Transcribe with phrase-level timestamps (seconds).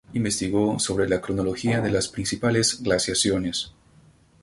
[0.13, 3.71] Investigó sobre la cronología de las principales glaciaciones.